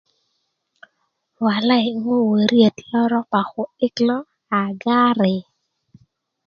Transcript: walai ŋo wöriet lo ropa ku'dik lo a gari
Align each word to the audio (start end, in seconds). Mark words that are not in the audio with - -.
walai 1.45 1.85
ŋo 2.03 2.15
wöriet 2.29 2.75
lo 2.91 3.01
ropa 3.11 3.41
ku'dik 3.51 3.95
lo 4.07 4.17
a 4.59 4.61
gari 4.83 5.35